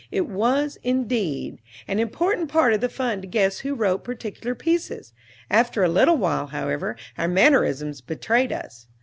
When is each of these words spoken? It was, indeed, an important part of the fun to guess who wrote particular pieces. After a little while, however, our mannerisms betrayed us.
It 0.09 0.25
was, 0.27 0.79
indeed, 0.81 1.59
an 1.87 1.99
important 1.99 2.49
part 2.49 2.73
of 2.73 2.81
the 2.81 2.89
fun 2.89 3.21
to 3.21 3.27
guess 3.27 3.59
who 3.59 3.75
wrote 3.75 4.03
particular 4.03 4.55
pieces. 4.55 5.13
After 5.47 5.83
a 5.83 5.89
little 5.89 6.17
while, 6.17 6.47
however, 6.47 6.95
our 7.19 7.27
mannerisms 7.27 8.01
betrayed 8.01 8.51
us. 8.51 8.87